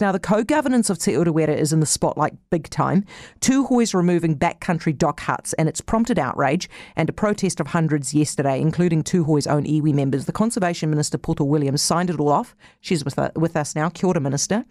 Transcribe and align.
Now, 0.00 0.10
the 0.10 0.18
co 0.18 0.42
governance 0.42 0.90
of 0.90 0.98
Te 0.98 1.12
Urewera 1.12 1.56
is 1.56 1.72
in 1.72 1.78
the 1.78 1.86
spotlight 1.86 2.34
big 2.50 2.68
time. 2.68 3.04
Tūhoe's 3.40 3.94
removing 3.94 4.36
backcountry 4.36 4.98
DOC 4.98 5.20
huts, 5.20 5.52
and 5.52 5.68
it's 5.68 5.80
prompted 5.80 6.18
outrage 6.18 6.68
and 6.96 7.08
a 7.08 7.12
protest 7.12 7.60
of 7.60 7.68
hundreds 7.68 8.12
yesterday, 8.12 8.60
including 8.60 9.04
Tūhoe's 9.04 9.46
own 9.46 9.62
iwi 9.62 9.94
members. 9.94 10.24
The 10.24 10.32
Conservation 10.32 10.90
Minister, 10.90 11.16
Poto 11.16 11.44
Williams, 11.44 11.80
signed 11.80 12.10
it 12.10 12.18
all 12.18 12.30
off. 12.30 12.56
She's 12.80 13.04
with, 13.04 13.16
uh, 13.16 13.30
with 13.36 13.56
us 13.56 13.76
now. 13.76 13.88
Kia 13.88 14.08
ora, 14.08 14.18
Minister. 14.18 14.64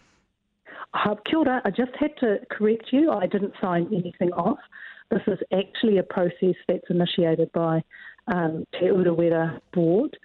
Uh, 0.94 1.16
kia 1.26 1.40
ora. 1.40 1.62
I 1.64 1.70
just 1.70 1.96
had 1.98 2.18
to 2.20 2.40
correct 2.52 2.88
you. 2.92 3.10
I 3.10 3.26
didn't 3.26 3.54
sign 3.62 3.88
anything 3.94 4.34
off. 4.34 4.60
This 5.10 5.22
is 5.28 5.40
actually 5.54 6.00
a 6.00 6.04
process 6.04 6.56
that's 6.68 6.90
initiated 6.90 7.50
by 7.54 7.82
um, 8.28 8.66
Te 8.74 8.88
Urewera 8.88 9.62
Board. 9.72 10.18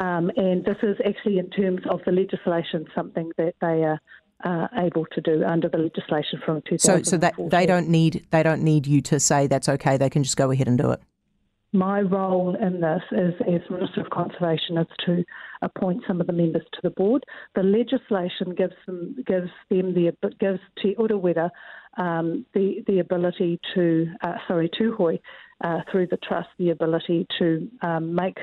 Um, 0.00 0.30
and 0.36 0.64
this 0.64 0.78
is 0.82 0.96
actually, 1.06 1.38
in 1.38 1.50
terms 1.50 1.80
of 1.90 2.00
the 2.04 2.12
legislation, 2.12 2.86
something 2.94 3.30
that 3.36 3.54
they 3.60 3.84
are 3.84 4.00
uh, 4.44 4.68
able 4.76 5.06
to 5.12 5.20
do 5.20 5.44
under 5.44 5.68
the 5.68 5.78
legislation 5.78 6.40
from 6.44 6.62
2014. 6.68 6.78
So, 6.78 7.02
so 7.02 7.16
that 7.18 7.34
they 7.50 7.66
don't 7.66 7.88
need 7.88 8.26
they 8.30 8.42
don't 8.42 8.62
need 8.62 8.86
you 8.86 9.00
to 9.02 9.20
say 9.20 9.46
that's 9.46 9.68
okay. 9.68 9.96
They 9.96 10.10
can 10.10 10.22
just 10.22 10.36
go 10.36 10.50
ahead 10.50 10.68
and 10.68 10.78
do 10.78 10.90
it. 10.90 11.00
My 11.74 12.02
role 12.02 12.54
in 12.54 12.82
this 12.82 13.02
is, 13.12 13.32
as 13.40 13.70
Minister 13.70 14.02
of 14.02 14.10
Conservation, 14.10 14.76
is 14.76 14.86
to 15.06 15.24
appoint 15.62 16.02
some 16.06 16.20
of 16.20 16.26
the 16.26 16.32
members 16.32 16.64
to 16.74 16.80
the 16.82 16.90
board. 16.90 17.24
The 17.54 17.62
legislation 17.62 18.54
gives 18.54 18.74
them 18.86 19.16
gives 19.26 19.48
them 19.70 19.94
the 19.94 20.12
gives 20.38 20.60
Te 20.82 20.94
Urewera 20.96 21.48
um, 21.96 22.44
the 22.52 22.84
the 22.86 22.98
ability 22.98 23.58
to 23.74 24.06
uh, 24.22 24.34
sorry 24.46 24.70
Tūhoe 24.78 25.18
uh, 25.64 25.78
through 25.90 26.08
the 26.08 26.18
trust 26.18 26.48
the 26.58 26.70
ability 26.70 27.26
to 27.38 27.70
um, 27.80 28.14
make 28.14 28.36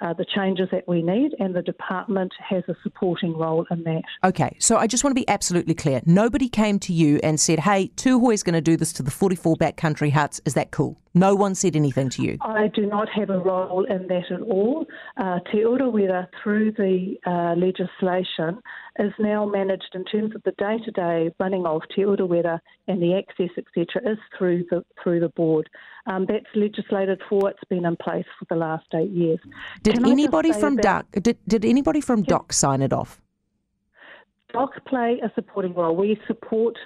uh, 0.00 0.12
the 0.12 0.24
changes 0.34 0.68
that 0.72 0.86
we 0.88 1.02
need, 1.02 1.32
and 1.38 1.54
the 1.54 1.62
department 1.62 2.32
has 2.38 2.64
a 2.68 2.74
supporting 2.82 3.36
role 3.36 3.66
in 3.70 3.82
that. 3.84 4.02
Okay, 4.22 4.56
so 4.58 4.76
I 4.76 4.86
just 4.86 5.04
want 5.04 5.12
to 5.12 5.20
be 5.20 5.28
absolutely 5.28 5.74
clear. 5.74 6.00
Nobody 6.04 6.48
came 6.48 6.78
to 6.80 6.92
you 6.92 7.20
and 7.22 7.38
said, 7.38 7.60
hey, 7.60 7.88
Tūhoe 7.96 8.34
is 8.34 8.42
going 8.42 8.54
to 8.54 8.60
do 8.60 8.76
this 8.76 8.92
to 8.94 9.02
the 9.02 9.10
44 9.10 9.56
backcountry 9.56 10.12
huts. 10.12 10.40
Is 10.44 10.54
that 10.54 10.70
cool? 10.70 10.98
No 11.16 11.36
one 11.36 11.54
said 11.54 11.76
anything 11.76 12.08
to 12.10 12.22
you. 12.22 12.38
I 12.40 12.68
do 12.74 12.86
not 12.86 13.08
have 13.10 13.30
a 13.30 13.38
role 13.38 13.84
in 13.84 14.08
that 14.08 14.32
at 14.32 14.40
all. 14.40 14.84
Uh, 15.16 15.38
Te 15.50 15.58
Urewera, 15.58 16.26
through 16.42 16.72
the 16.72 17.14
uh, 17.24 17.54
legislation, 17.56 18.60
is 18.98 19.12
now 19.20 19.46
managed 19.46 19.94
in 19.94 20.04
terms 20.04 20.34
of 20.34 20.42
the 20.42 20.50
day-to-day 20.58 21.30
running 21.38 21.66
of 21.66 21.82
Te 21.94 22.02
Urewera 22.02 22.58
and 22.88 23.00
the 23.00 23.14
access, 23.14 23.50
etc., 23.56 24.12
is 24.12 24.18
through 24.36 24.64
the 24.70 24.84
through 25.02 25.20
the 25.20 25.28
board. 25.30 25.70
Um, 26.06 26.26
that's 26.28 26.46
legislated 26.56 27.20
for. 27.28 27.48
It's 27.48 27.60
been 27.70 27.84
in 27.84 27.96
place 27.96 28.26
for 28.38 28.46
the 28.50 28.56
last 28.56 28.86
eight 28.94 29.10
years. 29.10 29.38
Did 29.82 29.94
Can 29.94 30.06
anybody 30.06 30.52
from 30.52 30.76
DOC 30.76 31.06
did, 31.22 31.38
did 31.46 31.64
anybody 31.64 32.00
from 32.00 32.22
DOC 32.22 32.52
sign 32.52 32.82
it 32.82 32.92
off? 32.92 33.20
DOC 34.52 34.84
play 34.86 35.20
a 35.22 35.30
supporting 35.34 35.74
role. 35.74 35.96
We 35.96 36.18
support 36.26 36.76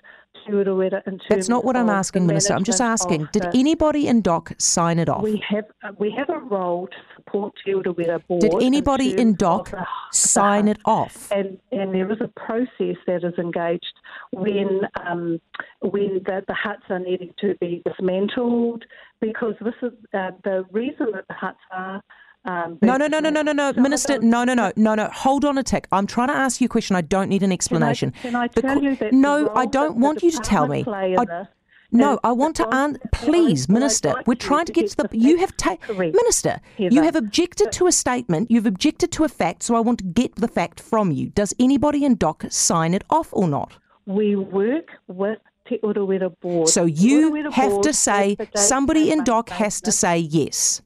that's 1.29 1.49
not 1.49 1.65
what 1.65 1.77
I'm 1.77 1.91
asking, 1.91 2.27
Minister. 2.27 2.55
I'm 2.55 2.65
just 2.65 2.81
asking, 2.81 3.29
did 3.33 3.47
anybody 3.55 4.07
in 4.09 4.23
DOC 4.23 4.55
sign 4.59 4.99
it 4.99 5.09
off? 5.09 5.23
We 5.23 5.43
have 5.49 5.65
uh, 5.83 5.93
we 5.99 6.11
have 6.17 6.29
a 6.31 6.39
role 6.39 6.87
to 6.87 6.97
support 7.17 7.55
Te 7.65 7.73
Urewera 7.73 8.27
Board. 8.27 8.41
Did 8.41 8.55
anybody 8.63 9.13
in, 9.13 9.19
in 9.19 9.35
DOC 9.35 9.71
the, 9.71 9.87
sign 10.13 10.69
it 10.69 10.79
off? 10.85 11.31
And, 11.31 11.59
and 11.73 11.95
there 11.95 12.11
is 12.11 12.19
a 12.21 12.29
process 12.29 12.97
that 13.07 13.25
is 13.25 13.35
engaged 13.39 13.95
when 14.33 14.83
um, 15.07 15.41
when 15.81 16.23
the, 16.25 16.43
the 16.47 16.55
huts 16.55 16.83
are 16.89 16.99
needing 16.99 17.33
to 17.41 17.55
be 17.61 17.83
dismantled 17.85 18.85
because 19.21 19.55
this 19.61 19.75
is 19.83 19.93
uh, 20.15 20.31
the 20.45 20.65
reason 20.71 21.09
that 21.15 21.27
the 21.29 21.35
huts 21.35 21.59
are 21.73 22.03
um, 22.49 22.79
no, 22.81 22.97
no, 22.97 23.07
no, 23.07 23.21
no, 23.21 23.29
no, 23.31 23.43
no, 23.43 23.53
no, 23.53 23.73
Minister, 23.75 24.19
no, 24.21 24.43
no, 24.43 24.55
no, 24.55 24.73
no, 24.75 24.95
no. 24.95 25.09
Hold 25.13 25.45
on 25.45 25.59
a 25.59 25.63
tick. 25.63 25.87
I'm 25.93 26.07
trying 26.07 26.29
to 26.29 26.35
ask 26.35 26.61
you 26.61 26.65
a 26.65 26.69
question. 26.69 26.97
I 26.97 27.03
don't 27.03 27.29
need 27.29 27.43
an 27.43 27.53
explanation. 27.53 28.13
Can 28.23 28.35
I, 28.35 28.49
can 28.49 28.65
I 28.65 28.75
tell 28.75 28.83
you 28.83 28.97
that 28.97 29.13
no, 29.13 29.51
I 29.55 29.67
don't 29.67 29.99
want 29.99 30.23
you 30.23 30.31
to 30.31 30.39
tell 30.39 30.67
me. 30.67 30.85
I, 30.89 31.47
no, 31.91 32.19
I 32.25 32.33
want 32.33 32.57
to 32.57 32.69
answer. 32.75 33.01
Please, 33.13 33.69
Minister, 33.69 34.15
we're 34.27 34.35
trying 34.35 34.67
to 34.67 34.73
get 34.73 34.89
to 34.91 34.97
the. 34.97 35.09
You 35.13 35.39
have 35.39 35.57
taken, 35.57 35.97
Minister, 35.99 36.61
you 36.79 37.03
have 37.03 37.17
objected 37.17 37.71
to 37.73 37.87
a 37.87 37.93
statement. 37.93 38.51
You've 38.51 38.67
objected 38.67 39.13
to 39.13 39.25
a 39.25 39.29
fact, 39.29 39.63
so 39.63 39.75
I 39.75 39.81
want 39.81 39.99
to 39.99 40.05
get 40.05 40.35
the 40.37 40.49
fact 40.49 40.81
from 40.81 41.13
you. 41.13 41.31
Does 41.31 41.55
anybody 41.59 42.05
in 42.05 42.17
DOC 42.17 42.47
sign 42.51 42.95
it 42.95 43.05
off 43.11 43.29
or 43.33 43.47
not? 43.49 43.79
We 44.07 44.37
work 44.37 44.89
with 45.07 45.39
Te 45.67 45.79
Urewera 45.83 46.35
Board. 46.41 46.69
So 46.69 46.85
you 46.85 47.51
have 47.51 47.81
to 47.83 47.93
say 47.93 48.37
somebody 48.55 49.11
in 49.11 49.25
DOC 49.25 49.51
has 49.51 49.81
to 49.83 49.93
say 49.93 50.19
yes. 50.19 50.81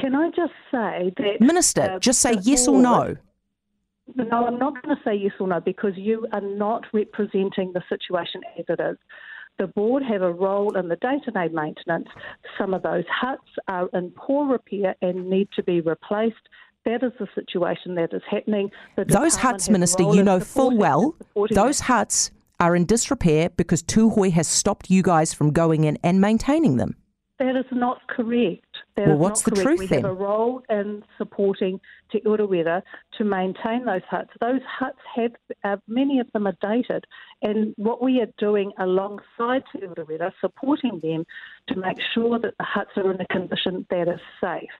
Can 0.00 0.14
I 0.14 0.30
just 0.30 0.52
say 0.70 1.12
that. 1.16 1.40
Minister, 1.40 1.82
uh, 1.82 1.98
just 1.98 2.20
say 2.20 2.34
yes 2.42 2.66
or 2.68 2.80
no. 2.80 3.16
No, 4.16 4.46
I'm 4.46 4.58
not 4.58 4.82
going 4.82 4.96
to 4.96 5.02
say 5.04 5.14
yes 5.14 5.32
or 5.38 5.46
no 5.46 5.60
because 5.60 5.92
you 5.96 6.26
are 6.32 6.40
not 6.40 6.84
representing 6.92 7.72
the 7.72 7.82
situation 7.88 8.40
as 8.58 8.64
it 8.68 8.80
is. 8.80 8.96
The 9.58 9.66
board 9.66 10.02
have 10.02 10.22
a 10.22 10.32
role 10.32 10.76
in 10.76 10.88
the 10.88 10.96
day 10.96 11.18
to 11.24 11.30
day 11.30 11.48
maintenance. 11.52 12.08
Some 12.58 12.72
of 12.72 12.82
those 12.82 13.04
huts 13.08 13.48
are 13.68 13.88
in 13.92 14.10
poor 14.16 14.50
repair 14.50 14.96
and 15.02 15.28
need 15.28 15.48
to 15.56 15.62
be 15.62 15.80
replaced. 15.80 16.48
That 16.86 17.02
is 17.02 17.12
the 17.18 17.28
situation 17.34 17.94
that 17.96 18.14
is 18.14 18.22
happening. 18.28 18.70
The 18.96 19.04
those 19.04 19.36
huts, 19.36 19.68
Minister, 19.68 20.02
you 20.02 20.22
know 20.22 20.40
full 20.40 20.76
well, 20.76 21.14
those 21.50 21.80
huts 21.80 22.30
are 22.58 22.74
in 22.74 22.86
disrepair 22.86 23.50
because 23.50 23.82
Tūhoe 23.82 24.32
has 24.32 24.48
stopped 24.48 24.90
you 24.90 25.02
guys 25.02 25.34
from 25.34 25.52
going 25.52 25.84
in 25.84 25.98
and 26.02 26.20
maintaining 26.20 26.78
them. 26.78 26.96
That 27.38 27.56
is 27.56 27.66
not 27.70 27.98
correct. 28.08 28.69
That 28.96 29.08
well, 29.08 29.16
what's 29.18 29.42
the 29.42 29.52
correct. 29.52 29.66
truth 29.66 29.78
we 29.78 29.86
then? 29.86 30.02
We 30.02 30.08
have 30.08 30.16
a 30.18 30.22
role 30.22 30.62
in 30.68 31.04
supporting 31.16 31.80
Te 32.10 32.20
Urewera 32.20 32.82
to 33.18 33.24
maintain 33.24 33.84
those 33.84 34.02
huts. 34.10 34.30
Those 34.40 34.60
huts 34.66 34.98
have, 35.14 35.32
uh, 35.64 35.76
many 35.86 36.18
of 36.18 36.30
them 36.32 36.46
are 36.46 36.56
dated, 36.60 37.04
and 37.42 37.72
what 37.76 38.02
we 38.02 38.20
are 38.20 38.32
doing 38.38 38.72
alongside 38.78 39.62
Te 39.72 39.80
Urewera, 39.80 40.32
supporting 40.40 41.00
them 41.02 41.24
to 41.68 41.76
make 41.76 41.98
sure 42.14 42.38
that 42.40 42.54
the 42.58 42.64
huts 42.64 42.90
are 42.96 43.10
in 43.12 43.20
a 43.20 43.26
condition 43.26 43.86
that 43.90 44.08
is 44.08 44.20
safe. 44.40 44.70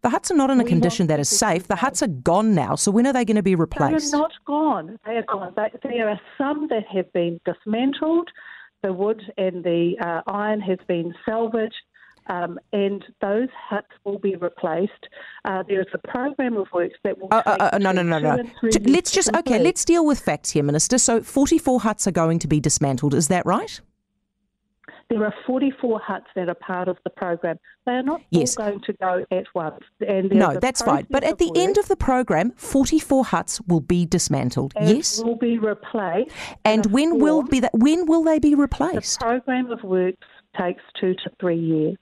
The 0.00 0.10
huts 0.10 0.30
are 0.30 0.36
not 0.36 0.50
in 0.50 0.60
a 0.60 0.64
we 0.64 0.68
condition 0.68 1.06
that 1.06 1.18
is 1.18 1.30
safe. 1.30 1.66
The 1.66 1.76
huts 1.76 2.02
are 2.02 2.08
gone 2.08 2.54
now. 2.54 2.74
So 2.74 2.90
when 2.90 3.06
are 3.06 3.12
they 3.12 3.24
going 3.24 3.36
to 3.36 3.42
be 3.42 3.54
replaced? 3.54 4.12
They 4.12 4.18
are 4.18 4.20
not 4.20 4.32
gone. 4.44 4.98
They 5.06 5.16
are 5.16 5.22
gone. 5.22 5.54
there 5.56 6.08
are 6.10 6.20
some 6.36 6.68
that 6.68 6.84
have 6.92 7.10
been 7.14 7.40
dismantled 7.46 8.28
the 8.84 8.92
wood 8.92 9.22
and 9.38 9.64
the 9.64 9.94
uh, 10.00 10.20
iron 10.30 10.60
has 10.60 10.78
been 10.86 11.14
salvaged. 11.24 11.74
Um, 12.26 12.58
and 12.72 13.04
those 13.20 13.48
huts 13.68 13.90
will 14.04 14.18
be 14.18 14.36
replaced. 14.36 14.92
Uh, 15.44 15.62
there 15.68 15.80
is 15.80 15.86
a 15.92 15.98
program 15.98 16.56
of 16.56 16.66
works 16.72 16.96
that 17.04 17.18
will. 17.18 17.28
Uh, 17.30 17.42
uh, 17.44 17.70
uh 17.72 17.78
no, 17.78 17.92
no, 17.92 18.02
no, 18.02 18.18
no. 18.18 18.42
Let's 18.82 19.10
just 19.10 19.34
okay. 19.34 19.58
Let's 19.58 19.84
deal 19.84 20.06
with 20.06 20.20
facts 20.20 20.50
here, 20.50 20.62
Minister. 20.62 20.98
So, 20.98 21.22
forty-four 21.22 21.80
huts 21.80 22.06
are 22.06 22.12
going 22.12 22.38
to 22.40 22.48
be 22.48 22.60
dismantled. 22.60 23.14
Is 23.14 23.28
that 23.28 23.44
right? 23.44 23.80
There 25.10 25.24
are 25.24 25.34
44 25.46 26.00
huts 26.00 26.26
that 26.34 26.48
are 26.48 26.54
part 26.54 26.88
of 26.88 26.96
the 27.04 27.10
program. 27.10 27.58
They 27.86 27.92
are 27.92 28.02
not 28.02 28.22
yes. 28.30 28.56
all 28.56 28.70
going 28.70 28.80
to 28.80 28.92
go 28.94 29.24
at 29.30 29.46
once. 29.54 29.80
And 30.06 30.30
no, 30.30 30.58
that's 30.58 30.82
fine. 30.82 31.06
But 31.10 31.24
at 31.24 31.38
the 31.38 31.48
work, 31.48 31.58
end 31.58 31.78
of 31.78 31.88
the 31.88 31.96
program, 31.96 32.52
44 32.56 33.24
huts 33.26 33.60
will 33.62 33.80
be 33.80 34.06
dismantled. 34.06 34.72
yes, 34.80 35.22
will 35.22 35.36
be 35.36 35.58
replaced. 35.58 36.30
And 36.64 36.86
when 36.86 37.18
will 37.18 37.42
be 37.42 37.60
that? 37.60 37.72
When 37.74 38.06
will 38.06 38.24
they 38.24 38.38
be 38.38 38.54
replaced? 38.54 39.20
The 39.20 39.26
program 39.26 39.70
of 39.70 39.82
works 39.82 40.26
takes 40.58 40.82
two 40.98 41.14
to 41.14 41.30
three 41.38 41.58
years. 41.58 41.96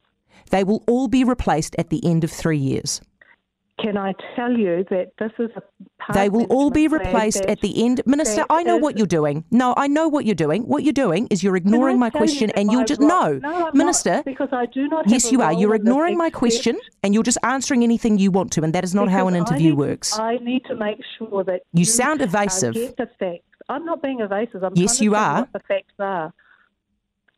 They 0.53 0.65
will 0.65 0.85
all 0.87 1.09
be 1.09 1.25
replaced 1.25 1.75
at 1.79 1.89
the 1.89 2.05
end 2.05 2.25
of 2.25 2.31
three 2.31 2.59
years. 2.59 3.01
Can 3.81 3.97
I 3.97 4.13
tell 4.37 4.53
you 4.53 4.85
that 4.91 5.13
this 5.19 5.33
is 5.39 5.51
a 5.57 6.13
They 6.13 6.29
will 6.29 6.45
all 6.45 6.71
be 6.71 6.87
replaced 6.89 7.41
at 7.47 7.63
the 7.63 7.85
end. 7.85 8.03
Minister, 8.05 8.45
I 8.51 8.63
know 8.63 8.77
what 8.77 8.99
you're 8.99 9.07
doing. 9.07 9.45
No, 9.51 9.73
I 9.77 9.89
know 9.89 10.09
what 10.09 10.27
you're 10.27 10.35
doing. 10.35 10.65
What 10.65 10.85
you're 10.85 10.93
doing 10.93 11.27
is 11.31 11.43
you're 11.43 11.57
ignoring 11.57 11.99
my 11.99 12.11
question 12.11 12.51
and 12.51 12.71
you're 12.71 12.85
just 12.85 13.01
no, 13.01 13.39
no 13.39 13.71
Minister. 13.73 14.23
because 14.27 14.51
I 14.53 14.67
do 14.67 14.87
not. 14.89 15.09
yes, 15.09 15.33
you 15.33 15.41
are. 15.41 15.55
You're 15.55 15.75
ignoring 15.75 16.19
my 16.19 16.29
question 16.29 16.79
and 17.03 17.15
you're 17.15 17.23
just 17.23 17.39
answering 17.43 17.83
anything 17.83 18.19
you 18.19 18.31
want 18.31 18.53
to, 18.53 18.63
and 18.63 18.75
that 18.75 18.85
is 18.85 18.95
not 18.95 19.09
how 19.09 19.27
an 19.29 19.35
interview 19.35 19.69
I 19.69 19.71
need, 19.71 19.79
works. 19.79 20.19
I 20.19 20.37
need 20.37 20.65
to 20.67 20.77
make 20.77 20.99
sure 21.19 21.43
that 21.45 21.63
you, 21.73 21.81
you 21.81 21.85
sound 21.87 22.21
evasive. 22.21 22.75
get 22.75 22.99
the 22.99 23.09
facts. 23.19 23.43
I'm 23.71 23.87
not 23.87 24.03
being 24.03 24.21
evasive. 24.21 24.63
I'm 24.63 24.75
yes, 24.77 25.01
you 25.01 25.15
are. 25.15 25.49
the 25.53 25.61
facts 25.61 25.95
are. 25.99 26.33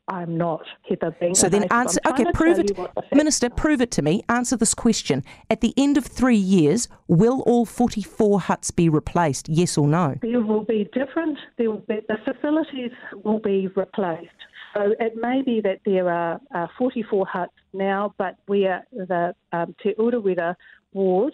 I'm 0.09 0.37
not 0.37 0.63
Heather 0.89 1.17
being 1.19 1.35
So 1.35 1.49
then 1.49 1.65
answer 1.71 2.01
okay, 2.07 2.27
prove 2.33 2.59
it 2.59 2.79
Minister, 3.13 3.49
prove 3.49 3.81
it 3.81 3.91
to 3.93 4.03
me. 4.03 4.23
Answer 4.29 4.57
this 4.57 4.75
question. 4.75 5.25
At 5.49 5.61
the 5.61 5.73
end 5.77 5.97
of 5.97 6.05
three 6.05 6.37
years, 6.37 6.89
will 7.09 7.41
all 7.43 7.65
forty 7.65 8.03
four 8.03 8.41
huts 8.41 8.71
be 8.71 8.89
replaced? 8.89 9.49
Yes 9.49 9.79
or 9.79 9.89
no? 9.89 10.17
There 10.21 10.41
will 10.41 10.65
be 10.65 10.89
different 10.93 11.39
there 11.57 11.71
will 11.71 11.85
be 11.89 12.01
the 12.09 12.19
facilities 12.25 12.93
will 13.25 13.41
be 13.41 13.69
replaced. 13.69 14.31
So 14.75 14.93
it 14.99 15.15
may 15.17 15.41
be 15.43 15.61
that 15.61 15.81
there 15.85 16.11
are 16.11 16.41
uh, 16.53 16.67
44 16.77 17.27
huts 17.27 17.53
now, 17.73 18.13
but 18.19 18.37
we 18.49 18.67
are 18.67 18.83
the 18.93 19.35
um, 19.53 19.75
Te 19.81 19.95
Urewera 19.95 20.57
ward 20.93 21.33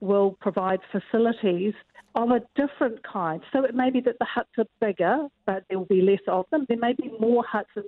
will 0.00 0.36
provide 0.40 0.80
facilities 0.90 1.72
of 2.14 2.30
a 2.30 2.40
different 2.54 3.00
kind. 3.10 3.40
So 3.52 3.64
it 3.64 3.74
may 3.74 3.90
be 3.90 4.00
that 4.02 4.18
the 4.18 4.26
huts 4.26 4.50
are 4.58 4.66
bigger, 4.80 5.28
but 5.46 5.64
there 5.68 5.78
will 5.78 5.86
be 5.86 6.02
less 6.02 6.20
of 6.28 6.44
them. 6.50 6.66
There 6.68 6.76
may 6.76 6.92
be 6.92 7.10
more 7.18 7.44
huts 7.50 7.70
and 7.76 7.86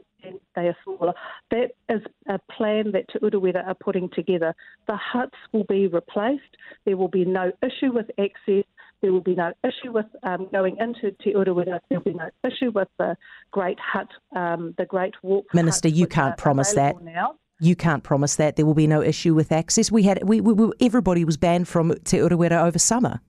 they 0.55 0.63
are 0.69 0.77
smaller. 0.85 1.13
That 1.51 1.73
is 1.89 2.03
a 2.29 2.39
plan 2.57 2.93
that 2.93 3.09
Te 3.13 3.19
Urewera 3.21 3.67
are 3.67 3.75
putting 3.75 4.09
together. 4.11 4.55
The 4.87 4.97
huts 4.97 5.37
will 5.53 5.65
be 5.65 5.87
replaced. 5.87 6.43
There 6.85 6.97
will 6.97 7.09
be 7.09 7.25
no 7.25 7.53
issue 7.63 7.93
with 7.93 8.11
access. 8.19 8.65
There 9.03 9.13
will 9.13 9.21
be 9.21 9.35
no 9.35 9.53
issue 9.63 9.93
with 9.93 10.07
um, 10.23 10.49
going 10.53 10.77
into 10.79 11.11
Te 11.23 11.35
Urewera. 11.35 11.81
There 11.89 11.99
will 11.99 12.13
be 12.13 12.19
no 12.19 12.31
issue 12.45 12.71
with 12.75 12.89
the 12.99 13.17
Great 13.51 13.79
Hut, 13.81 14.09
um, 14.35 14.75
the 14.79 14.87
Great 14.87 15.15
Walk. 15.23 15.47
Minister, 15.53 15.89
huts, 15.89 15.99
you 15.99 16.07
can't 16.07 16.37
promise 16.39 16.73
that. 16.73 17.03
Now. 17.03 17.37
You 17.61 17.77
can't 17.77 18.03
promise 18.03 18.37
that 18.37 18.57
there 18.57 18.67
will 18.67 18.75
be 18.75 18.87
no 18.87 19.01
issue 19.01 19.35
with 19.35 19.53
access. 19.53 19.91
We 19.91 20.03
had 20.03 20.25
we, 20.25 20.41
we, 20.41 20.53
we 20.53 20.73
everybody 20.81 21.25
was 21.25 21.37
banned 21.37 21.69
from 21.69 21.95
Te 22.05 22.19
Urewera 22.19 22.65
over 22.65 22.79
summer. 22.79 23.21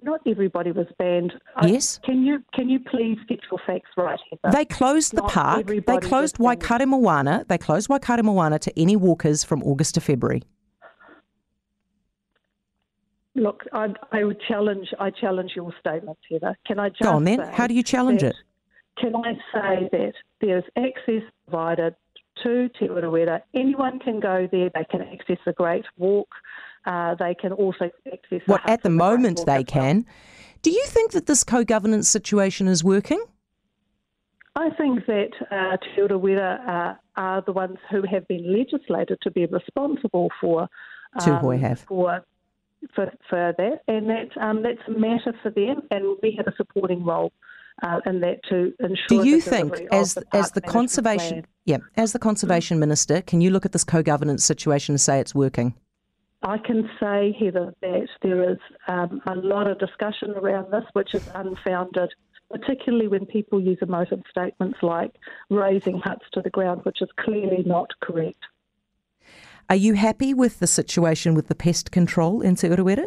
Not 0.00 0.20
everybody 0.26 0.70
was 0.70 0.86
banned. 0.98 1.34
Yes. 1.62 1.98
I, 2.02 2.06
can 2.06 2.24
you 2.24 2.42
can 2.54 2.68
you 2.68 2.78
please 2.78 3.18
get 3.28 3.40
your 3.50 3.60
facts 3.66 3.90
right, 3.96 4.18
Heather? 4.30 4.56
They 4.56 4.64
closed 4.64 5.12
the 5.12 5.22
Not 5.22 5.30
park. 5.32 5.66
They 5.66 5.98
closed. 5.98 6.38
Waikato 6.38 6.86
Moana. 6.86 7.44
They 7.48 7.58
closed 7.58 7.88
Waikaremoana 7.88 8.60
to 8.60 8.80
any 8.80 8.94
walkers 8.94 9.42
from 9.42 9.62
August 9.64 9.96
to 9.96 10.00
February. 10.00 10.42
Look, 13.34 13.64
I, 13.72 13.88
I 14.12 14.24
would 14.24 14.40
challenge. 14.46 14.88
I 15.00 15.10
challenge 15.10 15.52
your 15.56 15.72
statement, 15.80 16.18
Heather. 16.30 16.56
Can 16.66 16.78
I 16.78 16.90
just 16.90 17.02
Go 17.02 17.12
on 17.12 17.24
then. 17.24 17.40
How 17.40 17.66
do 17.66 17.74
you 17.74 17.82
challenge 17.82 18.20
that- 18.20 18.30
it? 18.30 18.36
Can 18.98 19.14
I 19.14 19.34
say 19.52 19.88
that 19.92 20.12
there's 20.40 20.64
access 20.76 21.22
provided 21.46 21.94
to 22.42 22.68
Te 22.70 22.88
Urewera? 22.88 23.42
Anyone 23.54 24.00
can 24.00 24.18
go 24.18 24.48
there. 24.50 24.70
They 24.74 24.84
can 24.90 25.02
access 25.02 25.38
the 25.46 25.52
Great 25.52 25.84
Walk. 25.96 26.28
Uh, 26.88 27.14
they 27.16 27.34
can 27.34 27.52
also 27.52 27.90
access. 28.10 28.40
Huts 28.46 28.64
at 28.66 28.82
the 28.82 28.90
moment 28.90 29.44
they 29.44 29.62
can. 29.62 30.06
Do 30.62 30.70
you 30.70 30.84
think 30.86 31.12
that 31.12 31.26
this 31.26 31.44
co-governance 31.44 32.08
situation 32.08 32.66
is 32.66 32.82
working? 32.82 33.22
I 34.56 34.70
think 34.70 35.04
that 35.06 35.30
uh, 35.50 35.76
Te 35.76 36.00
Urewera 36.00 36.66
uh, 36.66 36.94
are 37.16 37.42
the 37.42 37.52
ones 37.52 37.76
who 37.90 38.02
have 38.10 38.26
been 38.26 38.56
legislated 38.56 39.18
to 39.22 39.30
be 39.30 39.44
responsible 39.46 40.30
for 40.40 40.68
um, 41.20 41.58
have. 41.58 41.80
for 41.80 42.24
for 42.94 43.12
for 43.28 43.54
that, 43.58 43.82
and 43.86 44.08
that 44.08 44.30
um, 44.40 44.62
that's 44.62 44.80
a 44.88 44.98
matter 44.98 45.34
for 45.42 45.50
them, 45.50 45.82
and 45.90 46.16
we 46.22 46.34
have 46.38 46.46
a 46.46 46.56
supporting 46.56 47.04
role 47.04 47.32
uh, 47.82 48.00
in 48.06 48.20
that 48.20 48.40
to 48.48 48.72
ensure. 48.80 49.22
Do 49.22 49.28
you 49.28 49.42
think, 49.42 49.78
as 49.92 50.14
the 50.14 50.24
as 50.32 50.52
the 50.52 50.62
conservation, 50.62 51.42
plan. 51.42 51.46
yeah, 51.66 51.78
as 51.98 52.12
the 52.12 52.18
conservation 52.18 52.78
minister, 52.78 53.20
can 53.20 53.42
you 53.42 53.50
look 53.50 53.66
at 53.66 53.72
this 53.72 53.84
co-governance 53.84 54.42
situation 54.42 54.94
and 54.94 55.00
say 55.00 55.20
it's 55.20 55.34
working? 55.34 55.74
I 56.42 56.58
can 56.58 56.88
say, 57.00 57.36
Heather, 57.38 57.74
that 57.80 58.08
there 58.22 58.50
is 58.52 58.58
um, 58.86 59.20
a 59.26 59.34
lot 59.34 59.68
of 59.68 59.78
discussion 59.78 60.30
around 60.30 60.70
this, 60.70 60.84
which 60.92 61.14
is 61.14 61.28
unfounded, 61.34 62.10
particularly 62.50 63.08
when 63.08 63.26
people 63.26 63.60
use 63.60 63.78
emotive 63.82 64.22
statements 64.30 64.78
like 64.82 65.12
raising 65.50 65.98
huts 65.98 66.24
to 66.34 66.40
the 66.40 66.50
ground, 66.50 66.82
which 66.84 67.02
is 67.02 67.08
clearly 67.18 67.64
not 67.66 67.90
correct. 68.00 68.38
Are 69.68 69.76
you 69.76 69.94
happy 69.94 70.32
with 70.32 70.60
the 70.60 70.66
situation 70.66 71.34
with 71.34 71.48
the 71.48 71.54
pest 71.54 71.90
control 71.90 72.40
in 72.40 72.54
Te 72.54 72.68
Urewera? 72.68 73.06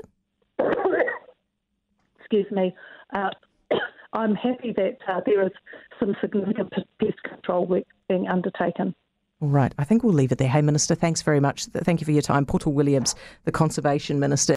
Excuse 2.19 2.51
me. 2.51 2.75
Uh, 3.13 3.29
I'm 4.13 4.35
happy 4.35 4.73
that 4.75 4.97
uh, 5.07 5.21
there 5.25 5.45
is 5.45 5.51
some 5.99 6.15
significant 6.21 6.71
pest 6.99 7.23
control 7.23 7.65
work 7.65 7.85
being 8.09 8.27
undertaken. 8.27 8.93
All 9.41 9.49
right, 9.49 9.73
I 9.79 9.83
think 9.85 10.03
we'll 10.03 10.13
leave 10.13 10.31
it 10.31 10.37
there. 10.37 10.47
Hey, 10.47 10.61
Minister, 10.61 10.93
thanks 10.93 11.23
very 11.23 11.39
much. 11.39 11.65
Thank 11.65 11.99
you 11.99 12.05
for 12.05 12.11
your 12.11 12.21
time. 12.21 12.45
Poto 12.45 12.69
Williams, 12.69 13.15
the 13.45 13.51
Conservation 13.51 14.19
Minister. 14.19 14.55